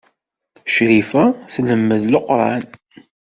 [0.73, 2.63] Crifa telmed Leqran.